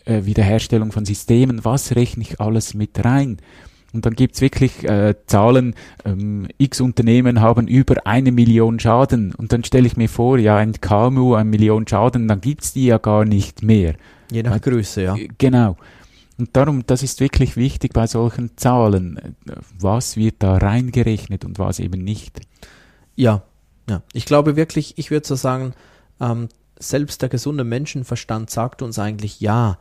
Äh, 0.05 0.25
Wiederherstellung 0.25 0.91
von 0.91 1.05
Systemen? 1.05 1.63
Was 1.63 1.95
rechne 1.95 2.23
ich 2.23 2.41
alles 2.41 2.73
mit 2.73 3.03
rein? 3.03 3.37
Und 3.93 4.05
dann 4.05 4.13
gibt's 4.13 4.41
wirklich 4.41 4.83
äh, 4.83 5.15
Zahlen, 5.25 5.75
ähm, 6.05 6.47
x 6.57 6.79
Unternehmen 6.81 7.41
haben 7.41 7.67
über 7.67 8.05
eine 8.05 8.31
Million 8.31 8.79
Schaden. 8.79 9.33
Und 9.33 9.51
dann 9.51 9.63
stelle 9.63 9.87
ich 9.87 9.97
mir 9.97 10.09
vor, 10.09 10.37
ja, 10.37 10.57
ein 10.57 10.73
KMU, 10.73 11.33
eine 11.33 11.49
Million 11.49 11.87
Schaden, 11.87 12.27
dann 12.27 12.41
gibt's 12.41 12.73
die 12.73 12.85
ja 12.85 12.97
gar 12.97 13.25
nicht 13.25 13.63
mehr. 13.63 13.95
Je 14.31 14.43
nach 14.43 14.61
Größe, 14.61 15.01
ja. 15.03 15.15
Genau. 15.37 15.75
Und 16.37 16.55
darum, 16.55 16.85
das 16.85 17.03
ist 17.03 17.19
wirklich 17.19 17.57
wichtig 17.57 17.93
bei 17.93 18.07
solchen 18.07 18.55
Zahlen. 18.55 19.35
Was 19.77 20.15
wird 20.15 20.35
da 20.39 20.57
reingerechnet 20.57 21.43
und 21.43 21.59
was 21.59 21.79
eben 21.79 22.01
nicht? 22.01 22.39
Ja, 23.15 23.43
ja. 23.89 24.03
Ich 24.13 24.25
glaube 24.25 24.55
wirklich, 24.55 24.97
ich 24.97 25.11
würde 25.11 25.27
so 25.27 25.35
sagen, 25.35 25.73
ähm, 26.21 26.47
selbst 26.79 27.21
der 27.21 27.29
gesunde 27.29 27.65
Menschenverstand 27.65 28.49
sagt 28.49 28.81
uns 28.81 28.97
eigentlich, 28.99 29.41
ja, 29.41 29.77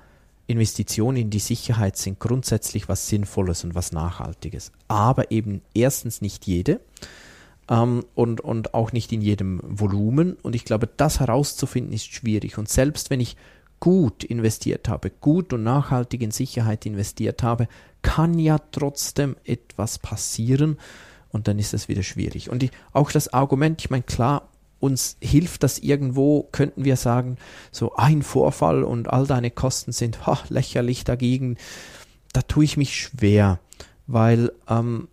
Investitionen 0.49 1.19
in 1.19 1.31
die 1.31 1.39
Sicherheit 1.39 1.99
sind 1.99 2.19
grundsätzlich 2.19 2.89
was 2.89 3.07
Sinnvolles 3.07 3.65
und 3.65 3.75
was 3.75 3.93
Nachhaltiges. 3.93 4.73
Aber 4.89 5.31
eben 5.31 5.61
erstens 5.75 6.23
nicht 6.23 6.47
jede 6.47 6.81
ähm, 7.69 8.05
und, 8.15 8.41
und 8.41 8.73
auch 8.73 8.93
nicht 8.93 9.13
in 9.13 9.21
jedem 9.21 9.61
Volumen. 9.63 10.33
Und 10.43 10.57
ich 10.57 10.65
glaube, 10.65 10.89
das 10.97 11.21
herauszufinden 11.21 11.93
ist 11.93 12.13
schwierig. 12.13 12.57
Und 12.57 12.71
selbst 12.71 13.11
wenn 13.11 13.21
ich 13.21 13.37
gut 13.79 14.25
investiert 14.25 14.89
habe, 14.89 15.11
gut 15.11 15.53
und 15.53 15.65
nachhaltig 15.65 16.23
in 16.23 16.31
Sicherheit 16.31 16.87
investiert 16.87 17.43
habe, 17.43 17.69
kann 18.01 18.39
ja 18.39 18.59
trotzdem 18.73 19.37
etwas 19.45 19.99
passieren 19.99 20.79
und 21.31 21.47
dann 21.47 21.59
ist 21.59 21.75
es 21.75 21.89
wieder 21.89 22.03
schwierig. 22.03 22.49
Und 22.49 22.63
die, 22.63 22.71
auch 22.95 23.13
das 23.13 23.35
Argument, 23.35 23.81
ich 23.83 23.91
meine, 23.91 24.03
klar, 24.03 24.49
uns 24.81 25.17
hilft 25.21 25.63
das 25.63 25.79
irgendwo, 25.79 26.49
könnten 26.53 26.85
wir 26.85 26.97
sagen, 26.97 27.37
so 27.73 27.95
ein 27.97 28.23
Vorfall 28.23 28.85
und 28.85 29.09
all 29.09 29.27
deine 29.27 29.51
Kosten 29.51 29.93
sind 29.93 30.27
ha, 30.27 30.39
lächerlich 30.49 31.05
dagegen. 31.05 31.57
Da 32.33 32.43
tue 32.43 32.65
ich 32.65 32.77
mich 32.77 32.97
schwer, 32.97 33.59
weil 34.07 34.53
ähm, 34.69 35.09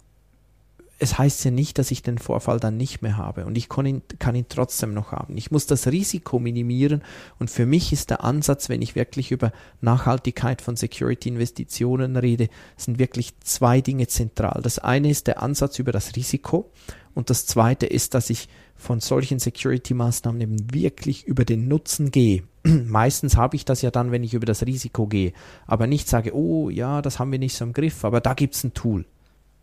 es 0.98 1.18
heißt 1.18 1.44
ja 1.44 1.52
nicht, 1.52 1.78
dass 1.78 1.92
ich 1.92 2.04
den 2.04 2.18
Vorfall 2.18 2.60
dann 2.60 2.78
nicht 2.78 3.02
mehr 3.02 3.18
habe 3.18 3.46
und 3.46 3.58
ich 3.58 3.68
kann 3.68 3.86
ihn, 3.86 4.02
kann 4.18 4.36
ihn 4.36 4.46
trotzdem 4.48 4.94
noch 4.94 5.12
haben. 5.12 5.38
Ich 5.38 5.52
muss 5.52 5.66
das 5.66 5.88
Risiko 5.88 6.40
minimieren 6.40 7.04
und 7.38 7.50
für 7.50 7.66
mich 7.66 7.92
ist 7.92 8.12
der 8.12 8.24
Ansatz, 8.24 8.70
wenn 8.70 8.82
ich 8.82 8.96
wirklich 8.96 9.32
über 9.32 9.52
Nachhaltigkeit 9.82 10.62
von 10.62 10.78
Security-Investitionen 10.78 12.16
rede, 12.16 12.48
sind 12.78 12.98
wirklich 12.98 13.38
zwei 13.42 13.82
Dinge 13.82 14.08
zentral. 14.08 14.62
Das 14.62 14.80
eine 14.80 15.10
ist 15.10 15.28
der 15.28 15.44
Ansatz 15.44 15.80
über 15.80 15.92
das 15.92 16.16
Risiko 16.16 16.72
und 17.14 17.30
das 17.30 17.46
zweite 17.46 17.86
ist, 17.86 18.14
dass 18.14 18.30
ich 18.30 18.48
von 18.78 19.02
solchen 19.02 19.40
Security-Maßnahmen 19.40 20.42
eben 20.42 20.74
wirklich 20.74 21.26
über 21.26 21.44
den 21.44 21.68
Nutzen 21.68 22.12
gehe. 22.12 22.44
Meistens 22.64 23.36
habe 23.36 23.58
ich 23.58 23.66
das 23.66 23.82
ja 23.82 23.92
dann, 23.92 24.12
wenn 24.12 24.24
ich 24.24 24.34
über 24.34 24.46
das 24.46 24.66
Risiko 24.66 25.08
gehe, 25.08 25.34
aber 25.68 25.88
nicht 25.88 26.08
sage, 26.08 26.34
oh 26.34 26.70
ja, 26.70 27.02
das 27.02 27.20
haben 27.20 27.34
wir 27.34 27.40
nicht 27.40 27.56
so 27.56 27.66
im 27.66 27.74
Griff, 27.74 28.06
aber 28.06 28.22
da 28.22 28.34
gibt 28.34 28.56
es 28.56 28.64
ein 28.64 28.74
Tool. 28.74 29.06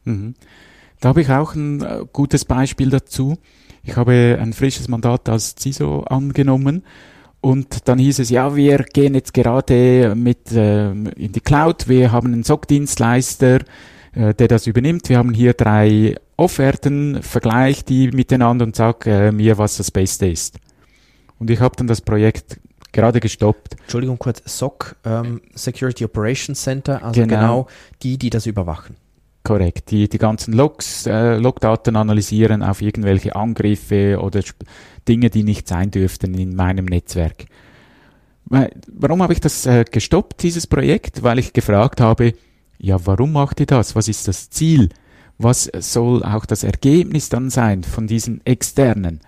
Mhm. 0.04 0.34
Da 1.02 1.08
habe 1.08 1.20
ich 1.20 1.30
auch 1.30 1.56
ein 1.56 1.82
äh, 1.82 2.04
gutes 2.12 2.44
Beispiel 2.44 2.88
dazu. 2.88 3.36
Ich 3.82 3.96
habe 3.96 4.38
ein 4.40 4.52
frisches 4.52 4.86
Mandat 4.86 5.28
als 5.28 5.56
CISO 5.58 6.02
angenommen 6.02 6.84
und 7.40 7.88
dann 7.88 7.98
hieß 7.98 8.20
es, 8.20 8.30
ja, 8.30 8.54
wir 8.54 8.78
gehen 8.84 9.14
jetzt 9.14 9.34
gerade 9.34 10.14
mit 10.14 10.52
äh, 10.52 10.92
in 10.92 11.32
die 11.32 11.40
Cloud, 11.40 11.88
wir 11.88 12.12
haben 12.12 12.32
einen 12.32 12.44
SOC-Dienstleister, 12.44 13.62
äh, 14.12 14.32
der 14.32 14.46
das 14.46 14.68
übernimmt. 14.68 15.08
Wir 15.08 15.18
haben 15.18 15.34
hier 15.34 15.54
drei 15.54 16.14
Offerten, 16.36 17.20
vergleich 17.20 17.84
die 17.84 18.12
miteinander 18.12 18.64
und 18.64 18.76
sag 18.76 19.04
äh, 19.04 19.32
mir, 19.32 19.58
was 19.58 19.78
das 19.78 19.90
Beste 19.90 20.28
ist. 20.28 20.60
Und 21.40 21.50
ich 21.50 21.58
habe 21.58 21.74
dann 21.74 21.88
das 21.88 22.00
Projekt 22.00 22.60
gerade 22.92 23.18
gestoppt. 23.18 23.74
Entschuldigung 23.80 24.20
kurz, 24.20 24.40
SOC, 24.46 24.94
ähm, 25.04 25.40
Security 25.52 26.04
Operations 26.04 26.62
Center, 26.62 27.02
also 27.02 27.20
genau. 27.20 27.34
genau 27.34 27.66
die, 28.04 28.18
die 28.18 28.30
das 28.30 28.46
überwachen. 28.46 29.01
Korrekt, 29.44 29.90
die 29.90 30.08
die 30.08 30.18
ganzen 30.18 30.54
Logs, 30.54 31.06
äh, 31.06 31.36
Logdaten 31.36 31.96
analysieren 31.96 32.62
auf 32.62 32.80
irgendwelche 32.80 33.34
Angriffe 33.34 34.20
oder 34.20 34.42
Dinge, 35.08 35.30
die 35.30 35.42
nicht 35.42 35.66
sein 35.66 35.90
dürften 35.90 36.34
in 36.34 36.54
meinem 36.54 36.84
Netzwerk. 36.84 37.46
Warum 38.46 39.22
habe 39.22 39.32
ich 39.32 39.40
das 39.40 39.66
äh, 39.66 39.84
gestoppt, 39.90 40.42
dieses 40.42 40.66
Projekt? 40.66 41.22
Weil 41.22 41.38
ich 41.38 41.52
gefragt 41.52 42.00
habe, 42.00 42.34
ja, 42.78 43.04
warum 43.06 43.32
macht 43.32 43.60
ihr 43.60 43.66
das? 43.66 43.96
Was 43.96 44.08
ist 44.08 44.28
das 44.28 44.50
Ziel? 44.50 44.90
Was 45.38 45.70
soll 45.78 46.22
auch 46.22 46.44
das 46.44 46.62
Ergebnis 46.62 47.28
dann 47.28 47.50
sein 47.50 47.82
von 47.82 48.06
diesen 48.06 48.44
externen? 48.44 49.20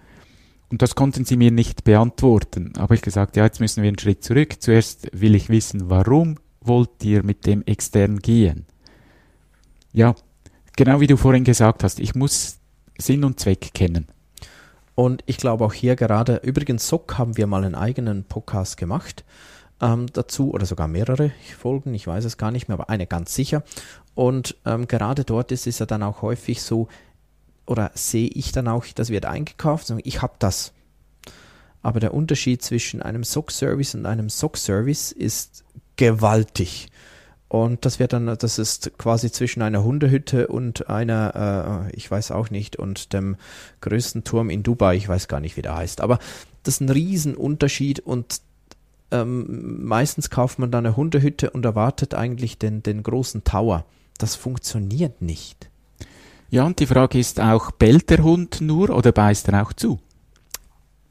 Und 0.70 0.82
das 0.82 0.94
konnten 0.94 1.24
sie 1.24 1.36
mir 1.36 1.50
nicht 1.50 1.84
beantworten. 1.84 2.72
Aber 2.76 2.94
ich 2.94 3.02
gesagt, 3.02 3.36
ja, 3.36 3.44
jetzt 3.44 3.60
müssen 3.60 3.82
wir 3.82 3.88
einen 3.88 3.98
Schritt 3.98 4.24
zurück. 4.24 4.56
Zuerst 4.60 5.08
will 5.12 5.34
ich 5.34 5.48
wissen, 5.48 5.88
warum 5.88 6.36
wollt 6.60 7.04
ihr 7.04 7.22
mit 7.22 7.46
dem 7.46 7.62
extern 7.62 8.18
gehen? 8.18 8.66
Ja, 9.94 10.16
genau 10.76 10.98
wie 10.98 11.06
du 11.06 11.16
vorhin 11.16 11.44
gesagt 11.44 11.84
hast, 11.84 12.00
ich 12.00 12.16
muss 12.16 12.58
Sinn 12.98 13.22
und 13.22 13.38
Zweck 13.38 13.72
kennen. 13.74 14.08
Und 14.96 15.22
ich 15.26 15.36
glaube 15.36 15.64
auch 15.64 15.72
hier 15.72 15.94
gerade, 15.94 16.40
übrigens, 16.42 16.88
SOC 16.88 17.16
haben 17.16 17.36
wir 17.36 17.46
mal 17.46 17.64
einen 17.64 17.76
eigenen 17.76 18.24
Podcast 18.24 18.76
gemacht 18.76 19.24
ähm, 19.80 20.06
dazu 20.12 20.52
oder 20.52 20.66
sogar 20.66 20.88
mehrere 20.88 21.30
Folgen, 21.56 21.94
ich 21.94 22.08
weiß 22.08 22.24
es 22.24 22.38
gar 22.38 22.50
nicht 22.50 22.66
mehr, 22.66 22.74
aber 22.74 22.90
eine 22.90 23.06
ganz 23.06 23.36
sicher. 23.36 23.62
Und 24.16 24.56
ähm, 24.66 24.88
gerade 24.88 25.22
dort 25.22 25.52
ist 25.52 25.68
es 25.68 25.78
ja 25.78 25.86
dann 25.86 26.02
auch 26.02 26.22
häufig 26.22 26.60
so, 26.60 26.88
oder 27.64 27.92
sehe 27.94 28.28
ich 28.28 28.50
dann 28.50 28.66
auch, 28.66 28.84
das 28.96 29.10
wird 29.10 29.26
eingekauft, 29.26 29.94
ich 30.02 30.22
habe 30.22 30.34
das. 30.40 30.72
Aber 31.82 32.00
der 32.00 32.14
Unterschied 32.14 32.62
zwischen 32.62 33.00
einem 33.00 33.22
SOC-Service 33.22 33.94
und 33.94 34.06
einem 34.06 34.28
SOC-Service 34.28 35.12
ist 35.12 35.62
gewaltig. 35.94 36.88
Und 37.48 37.84
das 37.84 37.98
wird 37.98 38.12
dann, 38.12 38.26
das 38.26 38.58
ist 38.58 38.98
quasi 38.98 39.30
zwischen 39.30 39.62
einer 39.62 39.84
Hundehütte 39.84 40.48
und 40.48 40.88
einer, 40.88 41.88
äh, 41.90 41.96
ich 41.96 42.10
weiß 42.10 42.32
auch 42.32 42.50
nicht, 42.50 42.76
und 42.76 43.12
dem 43.12 43.36
größten 43.80 44.24
Turm 44.24 44.50
in 44.50 44.62
Dubai, 44.62 44.96
ich 44.96 45.08
weiß 45.08 45.28
gar 45.28 45.40
nicht, 45.40 45.56
wie 45.56 45.62
der 45.62 45.76
heißt. 45.76 46.00
Aber 46.00 46.18
das 46.62 46.74
ist 46.74 46.80
ein 46.80 46.88
Riesenunterschied 46.88 48.00
und 48.00 48.40
ähm, 49.10 49.84
meistens 49.84 50.30
kauft 50.30 50.58
man 50.58 50.70
dann 50.70 50.86
eine 50.86 50.96
Hundehütte 50.96 51.50
und 51.50 51.64
erwartet 51.64 52.14
eigentlich 52.14 52.58
den, 52.58 52.82
den 52.82 53.02
großen 53.02 53.44
Tower. 53.44 53.84
Das 54.18 54.34
funktioniert 54.34 55.22
nicht. 55.22 55.70
Ja, 56.50 56.64
und 56.64 56.80
die 56.80 56.86
Frage 56.86 57.18
ist 57.18 57.40
auch, 57.40 57.70
bellt 57.72 58.10
der 58.10 58.22
Hund 58.22 58.60
nur 58.60 58.90
oder 58.90 59.12
beißt 59.12 59.48
er 59.48 59.62
auch 59.62 59.72
zu? 59.72 60.00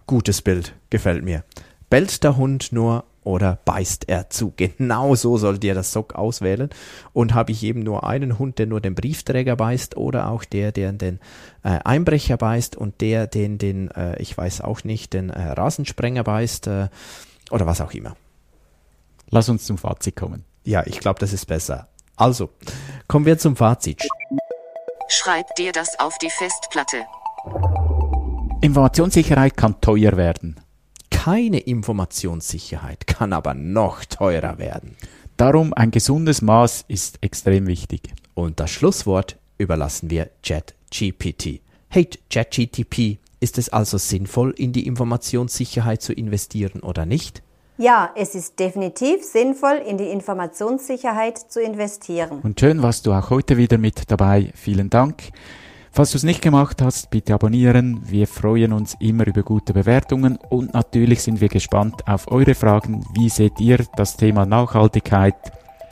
Gutes 0.07 0.41
Bild, 0.41 0.73
gefällt 0.89 1.23
mir. 1.23 1.43
Bellt 1.89 2.23
der 2.23 2.37
Hund 2.37 2.71
nur 2.71 3.05
oder 3.23 3.59
beißt 3.65 4.09
er 4.09 4.29
zu. 4.29 4.53
Genau 4.55 5.15
so 5.15 5.37
sollt 5.37 5.63
ihr 5.63 5.73
das 5.73 5.91
Sock 5.91 6.15
auswählen. 6.15 6.69
Und 7.13 7.33
habe 7.33 7.51
ich 7.51 7.63
eben 7.63 7.81
nur 7.81 8.05
einen 8.05 8.39
Hund, 8.39 8.59
der 8.59 8.67
nur 8.67 8.81
den 8.81 8.95
Briefträger 8.95 9.55
beißt 9.55 9.97
oder 9.97 10.29
auch 10.29 10.43
der, 10.43 10.71
der 10.71 10.91
den 10.93 11.19
äh, 11.63 11.79
Einbrecher 11.83 12.37
beißt 12.37 12.75
und 12.75 13.01
der, 13.01 13.27
den 13.27 13.57
den, 13.57 13.91
äh, 13.91 14.21
ich 14.21 14.37
weiß 14.37 14.61
auch 14.61 14.83
nicht, 14.83 15.13
den 15.13 15.29
äh, 15.29 15.41
Rasensprenger 15.41 16.23
beißt 16.23 16.67
äh, 16.67 16.89
oder 17.51 17.65
was 17.65 17.81
auch 17.81 17.93
immer. 17.93 18.15
Lass 19.29 19.49
uns 19.49 19.65
zum 19.65 19.77
Fazit 19.77 20.15
kommen. 20.15 20.45
Ja, 20.63 20.85
ich 20.85 20.99
glaube, 20.99 21.19
das 21.19 21.33
ist 21.33 21.45
besser. 21.45 21.87
Also, 22.15 22.49
kommen 23.07 23.25
wir 23.25 23.37
zum 23.37 23.55
Fazit. 23.55 24.07
Schreib 25.09 25.55
dir 25.55 25.71
das 25.71 25.99
auf 25.99 26.17
die 26.19 26.29
Festplatte. 26.29 26.97
Informationssicherheit 28.61 29.57
kann 29.57 29.81
teuer 29.81 30.15
werden 30.15 30.62
keine 31.23 31.59
Informationssicherheit 31.59 33.07
kann 33.07 33.31
aber 33.31 33.53
noch 33.53 34.03
teurer 34.03 34.57
werden. 34.57 34.97
Darum 35.37 35.73
ein 35.73 35.89
gesundes 35.89 36.41
Maß 36.41 36.83
ist 36.89 37.19
extrem 37.21 37.65
wichtig. 37.65 38.13
Und 38.33 38.59
das 38.59 38.71
Schlusswort 38.71 39.37
überlassen 39.57 40.09
wir 40.09 40.31
ChatGPT. 40.45 41.61
Hey 41.87 42.09
ChatGTP, 42.29 43.19
ist 43.39 43.57
es 43.57 43.69
also 43.69 43.97
sinnvoll, 43.97 44.53
in 44.57 44.73
die 44.73 44.85
Informationssicherheit 44.85 46.01
zu 46.01 46.11
investieren 46.11 46.81
oder 46.81 47.05
nicht? 47.05 47.41
Ja, 47.77 48.11
es 48.17 48.35
ist 48.35 48.59
definitiv 48.59 49.23
sinnvoll, 49.23 49.81
in 49.87 49.97
die 49.97 50.09
Informationssicherheit 50.09 51.37
zu 51.37 51.61
investieren. 51.61 52.41
Und 52.41 52.59
schön 52.59 52.81
warst 52.83 53.07
du 53.07 53.13
auch 53.13 53.29
heute 53.29 53.55
wieder 53.55 53.77
mit 53.77 54.11
dabei. 54.11 54.51
Vielen 54.55 54.89
Dank. 54.89 55.31
Falls 55.95 56.09
du 56.09 56.17
es 56.17 56.23
nicht 56.23 56.41
gemacht 56.41 56.81
hast, 56.81 57.11
bitte 57.11 57.35
abonnieren. 57.35 58.01
Wir 58.03 58.25
freuen 58.25 58.73
uns 58.73 58.95
immer 58.99 59.27
über 59.27 59.43
gute 59.43 59.73
Bewertungen 59.73 60.39
und 60.49 60.73
natürlich 60.73 61.21
sind 61.21 61.39
wir 61.39 61.49
gespannt 61.49 62.07
auf 62.07 62.31
eure 62.31 62.55
Fragen. 62.55 63.05
Wie 63.13 63.29
seht 63.29 63.59
ihr 63.59 63.85
das 63.95 64.17
Thema 64.17 64.47
Nachhaltigkeit? 64.47 65.35